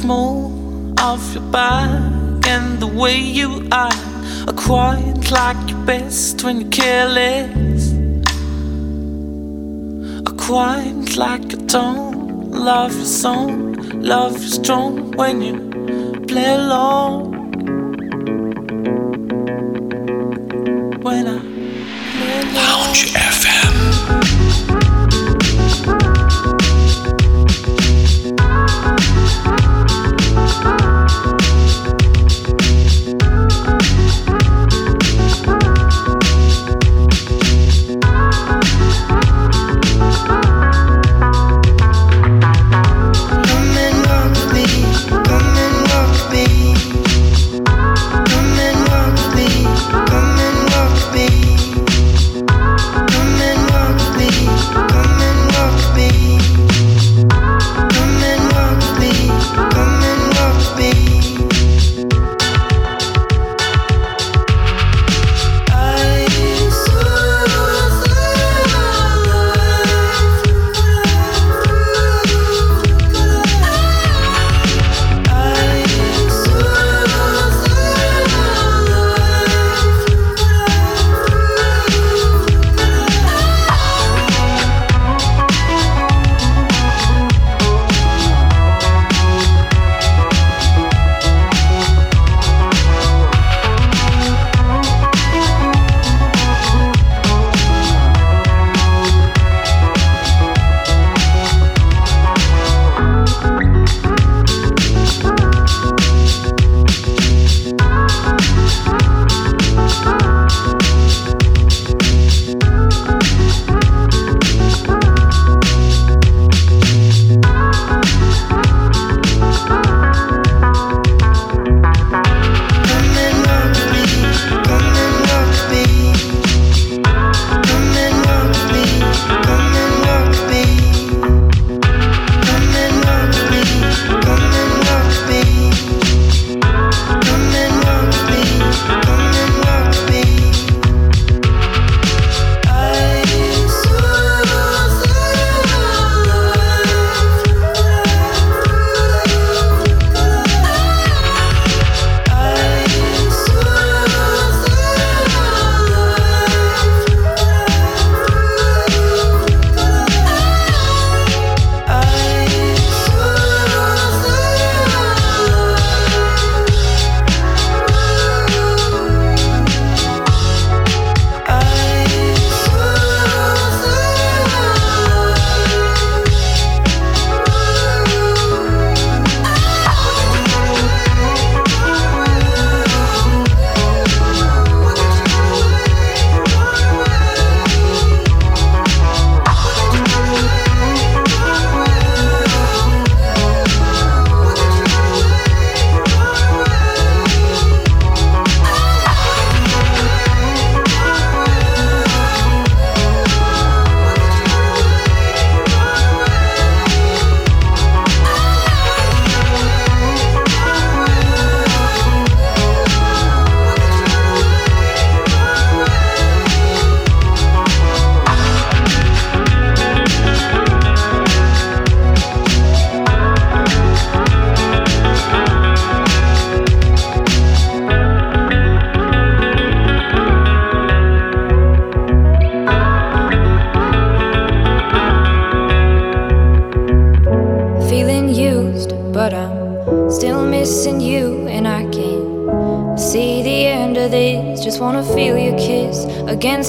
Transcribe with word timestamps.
small 0.00 0.50
of 0.98 1.34
your 1.34 1.44
back 1.52 2.46
and 2.46 2.80
the 2.80 2.86
way 2.86 3.18
you 3.18 3.68
are 3.70 3.92
are 4.48 4.56
quiet 4.56 5.30
like 5.30 5.60
your 5.68 5.80
best 5.84 6.42
when 6.42 6.62
you're 6.62 6.70
careless. 6.70 7.92
Are 10.26 10.38
quiet 10.48 11.16
like 11.16 11.52
your 11.52 11.66
tone. 11.66 12.50
Love 12.50 12.94
your 12.96 13.12
song, 13.22 13.74
love 14.12 14.32
your 14.32 14.54
strong 14.58 15.10
when 15.12 15.42
you 15.42 15.54
play 16.26 16.54
along. 16.54 17.29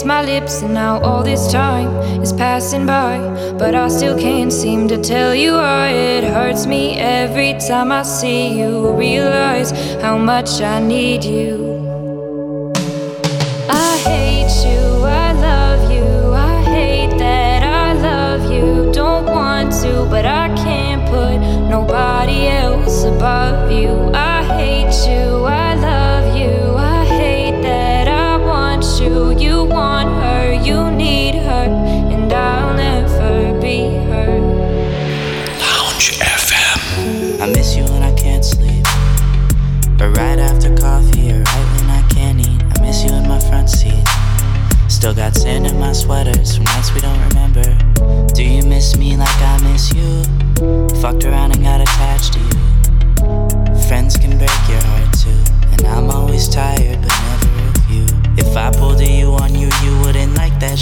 Against 0.01 0.05
my 0.05 0.23
lips, 0.23 0.61
and 0.61 0.73
now 0.73 0.99
all 1.01 1.23
this 1.23 1.51
time 1.51 1.87
is 2.21 2.33
passing 2.33 2.85
by, 2.85 3.17
but 3.57 3.75
I 3.75 3.87
still 3.89 4.17
can't 4.17 4.51
seem 4.51 4.87
to 4.87 4.97
tell 4.97 5.35
you 5.35 5.53
why 5.53 5.89
it 5.89 6.23
hurts 6.23 6.65
me 6.65 6.97
every 6.97 7.53
time 7.67 7.91
I 7.91 8.03
see 8.03 8.59
you. 8.59 8.93
Realize 8.97 9.71
how 10.01 10.17
much 10.17 10.61
I 10.61 10.79
need 10.79 11.23
you. 11.23 11.70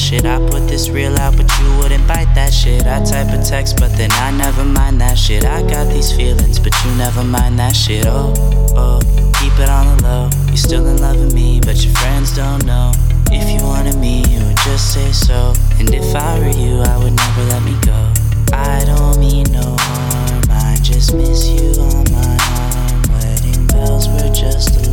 Shit. 0.10 0.26
I 0.26 0.40
put 0.50 0.68
this 0.68 0.90
real 0.90 1.16
out, 1.20 1.38
but 1.38 1.48
you 1.60 1.78
wouldn't 1.78 2.08
bite 2.08 2.34
that 2.34 2.52
shit. 2.52 2.88
I 2.88 3.04
type 3.04 3.30
a 3.30 3.44
text, 3.44 3.78
but 3.78 3.92
then 3.96 4.12
I 4.14 4.32
never 4.32 4.66
mind 4.66 5.00
that 5.02 5.18
shit. 5.18 5.46
I 5.46 5.62
got 5.62 5.88
these 5.94 6.12
feelings, 6.12 6.58
but 6.58 6.74
you 6.84 6.92
never 6.96 7.24
mind 7.24 7.60
that 7.60 7.76
shit. 7.76 8.06
Oh, 8.08 8.34
oh, 8.76 9.00
keep 9.40 9.54
it 9.60 9.70
on 9.70 9.86
the 9.98 10.04
low. 10.04 10.30
You're 10.48 10.58
still 10.58 10.88
in 10.88 10.98
love 10.98 11.18
with 11.18 11.34
me, 11.34 11.60
but 11.60 11.84
your 11.84 11.94
friends 11.94 12.36
don't 12.36 12.66
know. 12.66 12.92
If 13.32 13.46
you 13.52 13.64
wanted 13.66 13.98
me, 13.98 14.24
you 14.30 14.44
would 14.46 14.58
just 14.66 14.94
say 14.94 15.12
so. 15.12 15.54
And 15.78 15.94
if 15.94 16.16
I 16.16 16.40
were 16.40 16.58
you, 16.58 16.82
I 16.82 16.98
would 16.98 17.14
never 17.14 17.44
let 17.54 17.62
me 17.62 17.78
go. 17.86 18.00
I 18.52 18.84
don't 18.86 19.20
mean 19.20 19.46
no 19.52 19.76
harm, 19.80 20.44
I 20.50 20.78
just 20.82 21.14
miss 21.14 21.48
you 21.48 21.70
on 21.82 22.04
my 22.12 22.38
arm. 22.58 23.02
Wedding 23.14 23.68
bells 23.68 24.08
were 24.10 24.34
just 24.34 24.89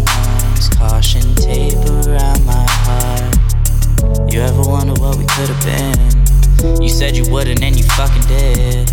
wouldn't, 7.36 7.62
and 7.62 7.76
you 7.76 7.84
fucking 8.00 8.22
did. 8.32 8.90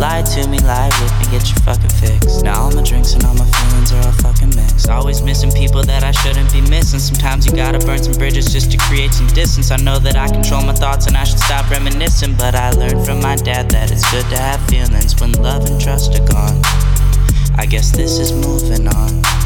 Lie 0.00 0.22
to 0.32 0.48
me, 0.48 0.58
lie 0.60 0.88
with 0.96 1.12
me, 1.20 1.24
get 1.30 1.44
your 1.44 1.60
fucking 1.60 1.92
fix. 2.00 2.40
Now 2.40 2.62
all 2.62 2.72
my 2.72 2.82
drinks 2.82 3.12
and 3.12 3.22
all 3.24 3.34
my 3.34 3.44
feelings 3.44 3.92
are 3.92 4.00
all 4.00 4.12
fucking 4.24 4.56
mixed. 4.56 4.88
Always 4.88 5.20
missing 5.20 5.52
people 5.52 5.82
that 5.82 6.02
I 6.02 6.10
shouldn't 6.10 6.50
be 6.50 6.62
missing. 6.62 7.00
Sometimes 7.00 7.44
you 7.44 7.52
gotta 7.52 7.78
burn 7.84 8.02
some 8.02 8.14
bridges 8.14 8.50
just 8.50 8.72
to 8.72 8.78
create 8.78 9.12
some 9.12 9.26
distance. 9.26 9.70
I 9.70 9.76
know 9.76 9.98
that 9.98 10.16
I 10.16 10.26
control 10.26 10.62
my 10.62 10.72
thoughts 10.72 11.06
and 11.06 11.18
I 11.18 11.24
should 11.24 11.38
stop 11.38 11.70
reminiscing. 11.70 12.34
But 12.36 12.54
I 12.54 12.70
learned 12.70 13.04
from 13.04 13.20
my 13.20 13.36
dad 13.36 13.70
that 13.72 13.90
it's 13.90 14.10
good 14.10 14.24
to 14.30 14.38
have 14.38 14.66
feelings 14.70 15.20
when 15.20 15.32
love 15.32 15.68
and 15.68 15.78
trust 15.78 16.18
are 16.18 16.26
gone. 16.26 16.62
I 17.58 17.66
guess 17.68 17.94
this 17.94 18.18
is 18.18 18.32
moving 18.32 18.88
on. 18.88 19.45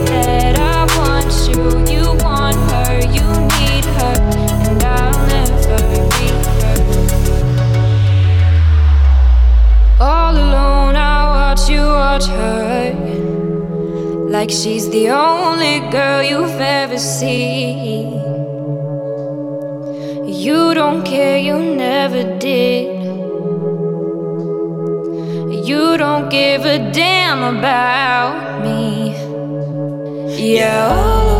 you 11.59 11.81
watch 11.81 12.27
her. 12.27 12.93
Like 14.29 14.49
she's 14.49 14.89
the 14.89 15.09
only 15.09 15.79
girl 15.91 16.23
you've 16.23 16.61
ever 16.61 16.97
seen. 16.97 18.13
You 20.25 20.73
don't 20.73 21.03
care, 21.03 21.37
you 21.37 21.59
never 21.59 22.23
did. 22.39 23.03
You 25.67 25.97
don't 25.97 26.29
give 26.29 26.65
a 26.65 26.89
damn 26.91 27.57
about 27.57 28.63
me. 28.63 29.11
Yeah, 30.55 31.30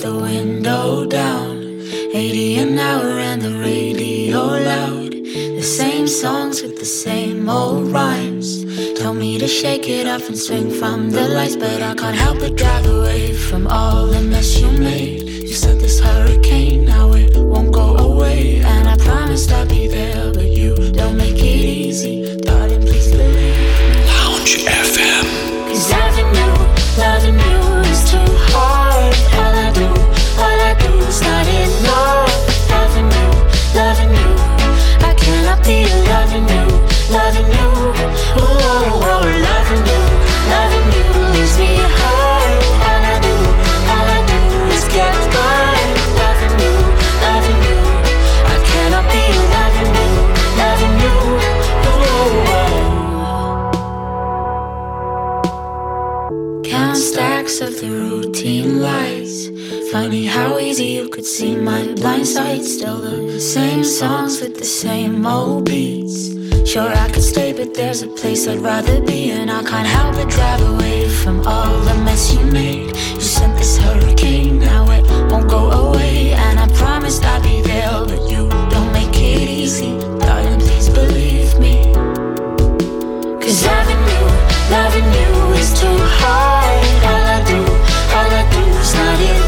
the 0.00 0.14
window 0.14 1.04
down, 1.06 1.58
80 2.14 2.58
an 2.58 2.78
hour 2.78 3.18
and 3.18 3.42
the 3.42 3.58
radio 3.58 4.38
loud. 4.38 5.12
The 5.12 5.62
same 5.62 6.06
songs 6.06 6.62
with 6.62 6.78
the 6.78 6.84
same 6.84 7.48
old 7.48 7.88
rhymes. 7.88 8.64
Tell 8.98 9.12
me 9.12 9.38
to 9.38 9.48
shake 9.48 9.88
it 9.88 10.06
off 10.06 10.28
and 10.28 10.38
swing 10.38 10.70
from 10.70 11.10
the 11.10 11.28
lights, 11.28 11.56
but 11.56 11.82
I 11.82 11.94
can't 11.94 12.16
help 12.16 12.38
but 12.38 12.54
drive 12.54 12.86
away 12.86 13.32
from 13.32 13.66
all 13.66 14.06
the 14.06 14.20
mess 14.20 14.60
you 14.60 14.70
made. 14.70 15.22
You 15.22 15.54
said 15.54 15.80
this 15.80 15.98
hurricane, 15.98 16.84
now 16.84 17.12
it 17.14 17.36
won't 17.36 17.72
go 17.72 17.96
away, 17.96 18.60
and 18.60 18.88
I 18.88 18.96
promised 18.98 19.50
I'd 19.50 19.68
be 19.68 19.88
there, 19.88 20.27
blind. 62.38 62.64
Still 62.64 62.98
the 62.98 63.40
same 63.40 63.84
songs 63.84 64.40
with 64.40 64.58
the 64.58 64.64
same 64.64 65.26
old 65.26 65.64
beats. 65.64 66.16
Sure, 66.70 66.92
I 67.04 67.08
could 67.10 67.22
stay, 67.22 67.52
but 67.52 67.74
there's 67.74 68.02
a 68.02 68.08
place 68.08 68.46
I'd 68.46 68.60
rather 68.60 69.00
be. 69.00 69.30
And 69.30 69.50
I 69.50 69.62
can't 69.62 69.86
help 69.86 70.14
but 70.14 70.28
drive 70.28 70.62
away 70.72 71.08
from 71.08 71.46
all 71.46 71.80
the 71.80 71.94
mess 72.06 72.32
you 72.34 72.44
made. 72.46 72.96
You 73.14 73.20
sent 73.20 73.56
this 73.56 73.78
hurricane, 73.78 74.58
now 74.60 74.84
it 74.90 75.04
won't 75.30 75.48
go 75.48 75.70
away. 75.70 76.32
And 76.32 76.58
I 76.60 76.66
promised 76.82 77.24
I'd 77.24 77.42
be 77.42 77.62
there, 77.62 78.04
but 78.10 78.22
you 78.30 78.48
don't 78.70 78.92
make 78.92 79.16
it 79.16 79.48
easy. 79.48 79.98
Darling, 80.24 80.60
please 80.60 80.88
believe. 80.88 81.38
Cause 83.42 83.64
loving 83.64 84.02
you, 84.12 84.24
loving 84.76 85.08
you 85.18 85.30
is 85.60 85.70
too 85.80 85.98
hard. 86.20 86.84
All 87.10 87.24
I 87.36 87.38
do, 87.50 87.60
all 88.16 88.30
I 88.40 88.44
do 88.52 88.62
is 88.78 88.94
not 88.94 89.20
enough. 89.20 89.47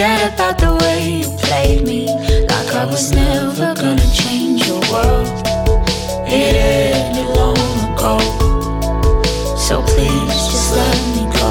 Forget 0.00 0.32
about 0.32 0.56
the 0.58 0.74
way 0.80 1.20
you 1.20 1.28
played 1.44 1.86
me 1.86 2.06
like 2.48 2.74
I 2.74 2.86
was 2.86 3.12
never 3.12 3.74
gonna 3.74 4.10
change 4.14 4.66
your 4.66 4.80
world. 4.90 5.28
It 6.26 6.56
ended 6.56 7.28
long 7.36 7.60
ago, 7.84 8.16
so 9.58 9.82
please 9.82 10.36
just 10.52 10.72
let 10.74 10.98
me 11.14 11.24
go. 11.36 11.50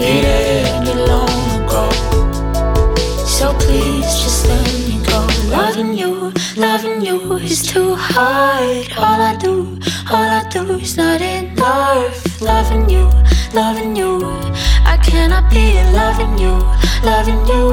It 0.00 0.24
ended 0.24 0.96
long 1.06 1.38
ago, 1.62 1.86
so 3.24 3.54
please 3.62 4.10
just 4.24 4.48
let 4.48 4.66
me 4.88 4.98
go. 5.06 5.20
Loving 5.56 5.94
you, 5.94 6.32
loving 6.56 7.00
you 7.00 7.36
is 7.36 7.62
too 7.62 7.94
hard. 7.94 8.90
All 8.98 9.20
I 9.30 9.36
do, 9.36 9.78
all 10.10 10.28
I 10.40 10.42
do 10.50 10.62
is 10.80 10.96
not 10.96 11.20
enough. 11.20 12.40
Loving 12.40 12.90
you, 12.90 13.08
loving 13.54 13.94
you, 13.94 14.18
I 14.84 14.98
cannot 15.00 15.48
be 15.48 15.74
loving 15.94 16.36
you, 16.38 16.58
loving 17.02 17.46
you. 17.46 17.64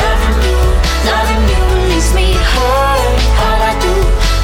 Loving 0.00 0.38
you, 0.46 0.58
loving 1.06 1.44
you 1.50 1.62
leaves 1.88 2.10
me 2.14 2.32
hurt. 2.52 3.20
All 3.44 3.60
I 3.70 3.74
do, 3.80 3.94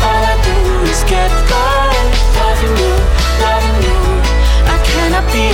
all 0.06 0.22
I 0.32 0.36
do 0.46 0.56
is 0.90 1.02
get. 1.04 1.30
Loving 2.40 2.76
you, 2.82 2.94
loving 3.40 3.78
you, 3.86 3.98
I 4.74 4.76
cannot 4.84 5.24
be 5.32 5.46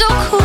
so 0.00 0.08
cool. 0.30 0.39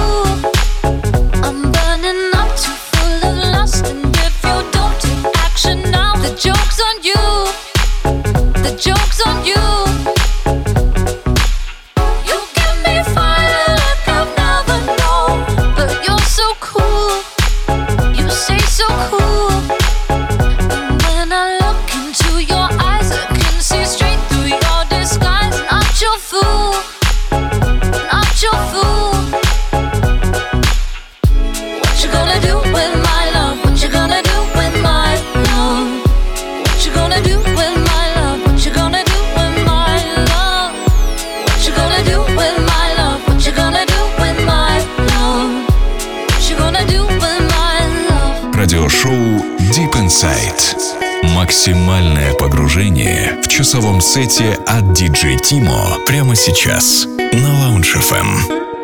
Сете 54.15 54.57
от 54.65 54.85
DJ 54.85 55.35
Timo 55.35 56.05
прямо 56.05 56.35
сейчас 56.35 57.05
на 57.33 57.49
Lounge 57.49 57.99
FM. 57.99 58.74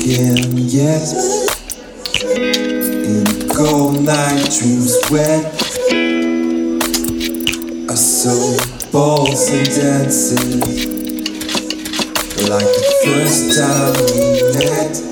Again, 0.00 0.56
yes. 0.56 1.12
In 2.24 3.48
cold 3.50 4.02
night 4.02 4.48
dreams 4.58 4.96
wet. 5.10 5.44
I 7.90 7.94
saw 7.94 8.56
balls 8.90 9.50
and 9.50 9.66
dancing 9.66 10.60
like 12.48 12.64
the 12.64 12.84
first 13.04 13.58
time 13.58 13.94
we 14.14 14.22
met. 14.58 15.09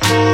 Thank 0.00 0.28
you. 0.28 0.33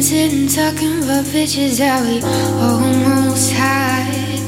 And 0.00 0.04
sitting 0.06 0.48
talking 0.48 1.04
about 1.04 1.24
bitches 1.26 1.76
that 1.76 2.00
we 2.00 2.22
almost 2.56 3.52
had. 3.52 4.40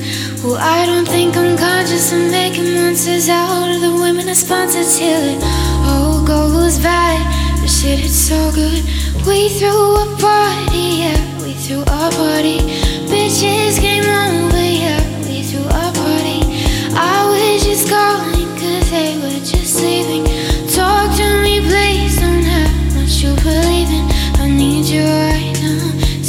Well, 0.42 0.56
I 0.56 0.86
don't 0.86 1.06
think 1.06 1.36
I'm 1.36 1.58
conscious 1.58 2.10
of 2.10 2.30
making 2.30 2.72
monsters 2.72 3.28
out 3.28 3.68
of 3.68 3.82
the 3.82 3.92
women 3.92 4.30
I 4.30 4.32
sponsored 4.32 4.86
till 4.86 5.22
it 5.32 5.42
all 5.84 6.24
goes 6.24 6.78
bad. 6.78 7.20
The 7.60 7.68
shit 7.68 8.00
is 8.00 8.16
so 8.16 8.50
good. 8.54 8.80
We 9.26 9.50
threw 9.50 10.00
a 10.04 10.06
party, 10.16 11.04
yeah, 11.04 11.20
we 11.44 11.52
threw 11.52 11.82
a 11.82 12.08
party. 12.16 12.60
Bitches 13.12 13.76
came 13.78 14.08
over, 14.08 14.56
yeah, 14.56 15.04
we 15.28 15.42
threw 15.42 15.66
a 15.68 15.88
party. 15.92 16.40
I 16.96 17.28
was 17.28 17.60
just 17.62 17.90
calling 17.92 18.48
cause 18.56 18.90
they 18.90 19.18
were 19.20 19.44
just 19.44 19.82
leaving. 19.82 20.24
Talk 20.72 21.12
to 21.18 21.28
me, 21.44 21.60
please, 21.60 22.16
don't 22.16 22.40
have 22.40 22.94
much 22.96 23.20
you 23.20 23.34
believe 23.44 23.90
in. 23.90 24.01
You 24.92 25.04
right 25.04 25.56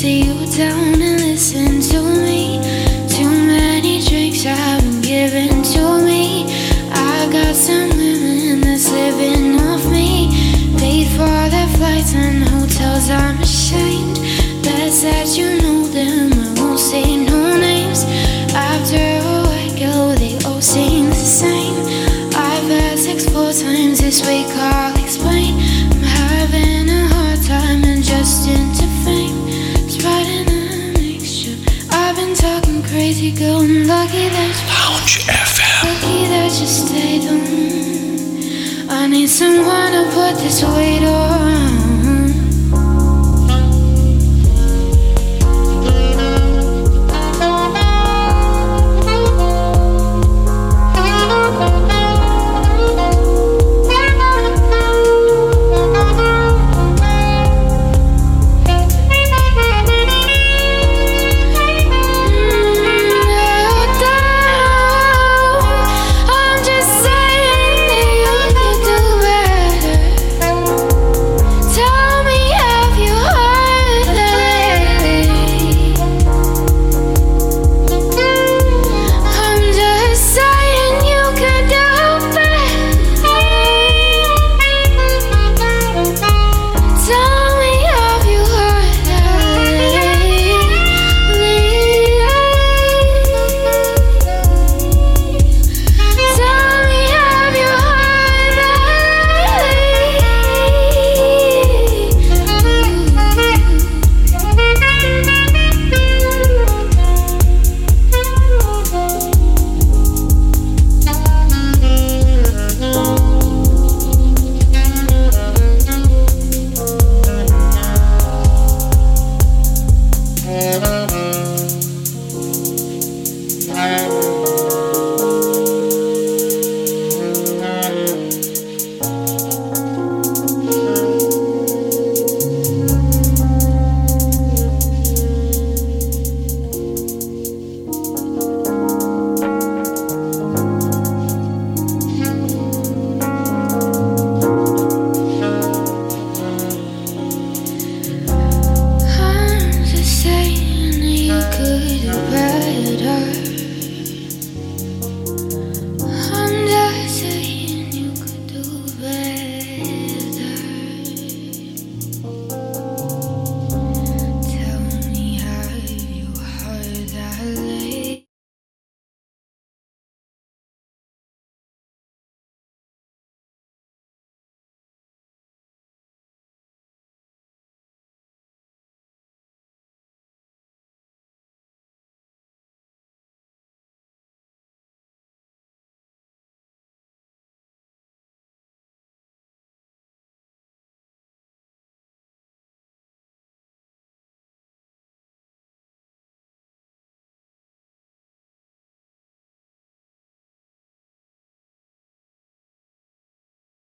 you 0.02 0.48
down 0.56 1.02
and 1.02 1.20
listen 1.20 1.82
to 1.82 2.02
me. 2.02 2.62
Too 3.10 3.28
many 3.28 4.00
drinks 4.00 4.44
have 4.44 4.82
been 4.82 5.02
given 5.02 5.64
to 5.74 6.06
me. 6.06 6.46
I 6.90 7.28
got 7.30 7.56
some 7.56 7.90
women 7.90 8.62
that's 8.62 8.90
living 8.90 9.60
off 9.60 9.86
me. 9.92 10.30
Paid 10.78 11.08
for 11.10 11.50
their 11.52 11.68
flights 11.76 12.16
and 12.16 12.48
hotels. 12.48 13.10
I'm 13.10 13.38
ashamed. 13.42 14.16
That's 14.64 15.02
that 15.02 15.38
you 15.38 15.62
know 15.62 15.86
them. 15.88 16.32
I 16.32 16.62
won't 16.62 16.80
say 16.80 17.18
no 17.18 17.58
names. 17.58 18.06
After 18.56 18.96
a 18.96 19.44
white 19.44 19.76
girl, 19.78 20.16
they 20.16 20.38
all 20.46 20.62
seem 20.62 21.10
the 21.10 21.16
same. 21.16 21.76
I've 22.34 22.70
had 22.70 22.98
sex 22.98 23.26
four 23.26 23.52
times 23.52 24.00
this 24.00 24.26
week. 24.26 24.48
I'll 24.56 25.03
crazy, 32.94 33.32
girl. 33.32 33.62
I'm 33.62 33.88
lucky 33.88 34.30
that 34.30 34.54
you 34.60 34.68
Lounge 34.70 35.26
FM. 35.26 35.82
Lucky 35.90 36.20
that 36.34 36.52
you 36.60 36.68
stayed 36.68 37.26
on. 37.34 38.90
I 38.90 39.08
need 39.08 39.30
someone 39.30 39.92
to 39.94 40.04
put 40.14 40.34
this 40.38 40.62
weight 40.64 41.04
on. 41.04 41.43